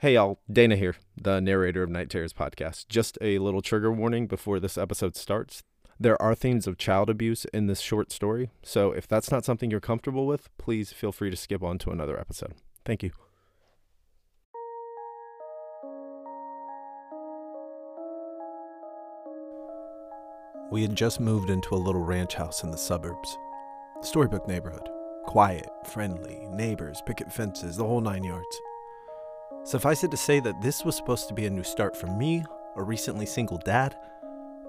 [0.00, 0.40] Hey, y'all.
[0.50, 2.88] Dana here, the narrator of Night Terrors podcast.
[2.88, 5.62] Just a little trigger warning before this episode starts.
[5.98, 9.70] There are themes of child abuse in this short story, so if that's not something
[9.70, 12.54] you're comfortable with, please feel free to skip on to another episode.
[12.82, 13.10] Thank you.
[20.72, 23.36] We had just moved into a little ranch house in the suburbs.
[24.00, 24.88] Storybook neighborhood.
[25.26, 28.60] Quiet, friendly, neighbors, picket fences, the whole nine yards.
[29.64, 32.44] Suffice it to say that this was supposed to be a new start for me,
[32.76, 33.94] a recently single dad,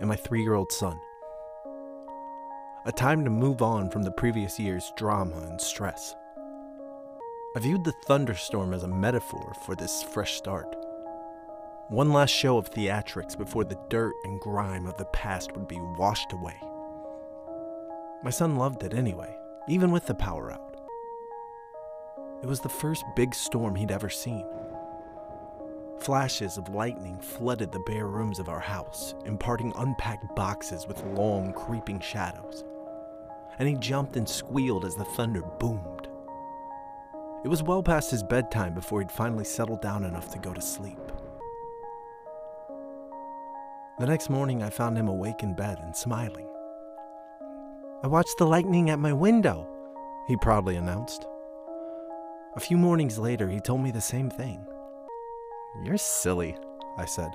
[0.00, 0.98] and my three year old son.
[2.86, 6.16] A time to move on from the previous year's drama and stress.
[7.54, 10.74] I viewed the thunderstorm as a metaphor for this fresh start.
[11.88, 15.80] One last show of theatrics before the dirt and grime of the past would be
[15.80, 16.56] washed away.
[18.22, 19.36] My son loved it anyway,
[19.68, 20.76] even with the power out.
[22.42, 24.46] It was the first big storm he'd ever seen.
[26.00, 31.52] Flashes of lightning flooded the bare rooms of our house, imparting unpacked boxes with long,
[31.52, 32.64] creeping shadows.
[33.58, 36.08] And he jumped and squealed as the thunder boomed.
[37.44, 40.62] It was well past his bedtime before he'd finally settled down enough to go to
[40.62, 40.98] sleep.
[43.98, 46.48] The next morning, I found him awake in bed and smiling.
[48.02, 49.68] I watched the lightning at my window,
[50.26, 51.26] he proudly announced.
[52.56, 54.66] A few mornings later, he told me the same thing.
[55.82, 56.56] You're silly,
[56.98, 57.34] I said.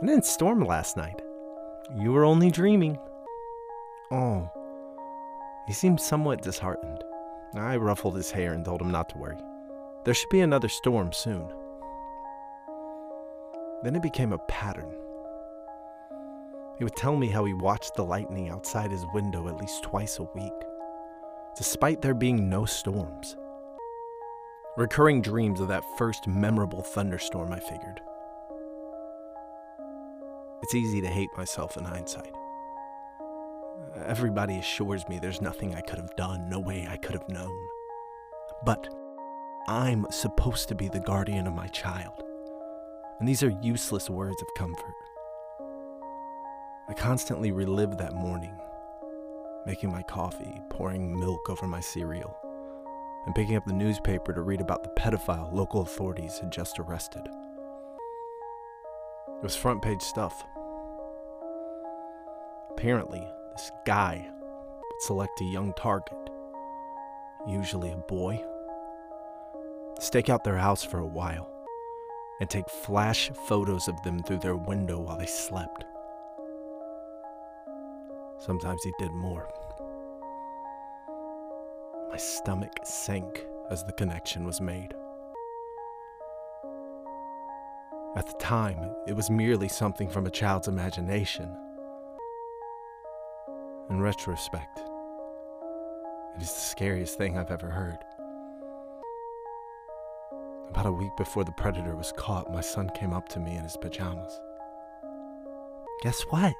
[0.00, 1.20] And then storm last night.
[1.96, 2.98] You were only dreaming.
[4.10, 4.50] Oh.
[5.66, 7.04] He seemed somewhat disheartened.
[7.54, 9.38] I ruffled his hair and told him not to worry.
[10.04, 11.46] There should be another storm soon.
[13.82, 14.94] Then it became a pattern.
[16.78, 20.18] He would tell me how he watched the lightning outside his window at least twice
[20.18, 20.52] a week,
[21.56, 23.36] despite there being no storms.
[24.76, 28.00] Recurring dreams of that first memorable thunderstorm, I figured.
[30.62, 32.32] It's easy to hate myself in hindsight.
[34.04, 37.56] Everybody assures me there's nothing I could have done, no way I could have known.
[38.64, 38.88] But
[39.68, 42.24] I'm supposed to be the guardian of my child.
[43.20, 44.94] And these are useless words of comfort.
[46.88, 48.58] I constantly relive that morning,
[49.66, 52.36] making my coffee, pouring milk over my cereal,
[53.26, 57.26] and picking up the newspaper to read about the pedophile local authorities had just arrested.
[59.28, 60.44] It was front page stuff.
[62.70, 66.16] Apparently, this guy would select a young target,
[67.46, 68.42] usually a boy,
[70.00, 71.50] stake out their house for a while,
[72.40, 75.84] and take flash photos of them through their window while they slept.
[78.38, 79.48] Sometimes he did more.
[82.14, 84.94] My stomach sank as the connection was made.
[88.14, 91.52] At the time, it was merely something from a child's imagination.
[93.90, 94.78] In retrospect,
[96.36, 97.98] it is the scariest thing I've ever heard.
[100.68, 103.64] About a week before the predator was caught, my son came up to me in
[103.64, 104.40] his pajamas.
[106.02, 106.54] Guess what?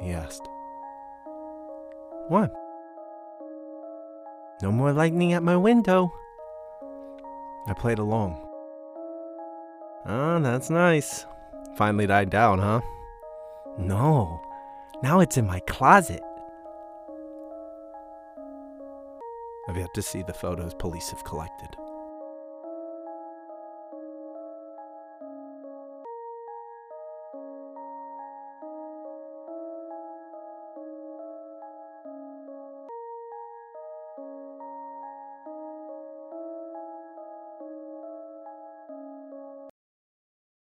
[0.00, 0.48] he asked.
[2.28, 2.50] What?
[4.62, 6.12] No more lightning at my window.
[7.66, 8.42] I played along.
[10.06, 11.26] Oh, that's nice.
[11.76, 12.80] Finally died down, huh?
[13.76, 14.40] No.
[15.02, 16.22] Now it's in my closet.
[19.68, 21.76] I've yet to see the photos police have collected.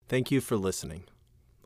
[0.10, 1.04] Thank you for listening.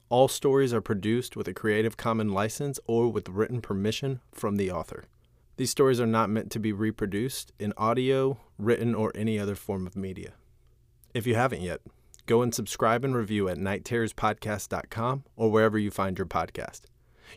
[0.10, 4.72] All stories are produced with a Creative Commons license or with written permission from the
[4.72, 5.06] author.
[5.58, 9.86] These stories are not meant to be reproduced in audio, written, or any other form
[9.86, 10.34] of media.
[11.14, 11.82] If you haven't yet,
[12.26, 16.82] go and subscribe and review at nightterrorspodcast.com or wherever you find your podcast.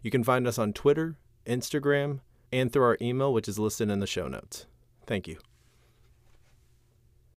[0.03, 1.17] You can find us on Twitter,
[1.47, 4.67] Instagram, and through our email, which is listed in the show notes.
[5.07, 5.39] Thank you.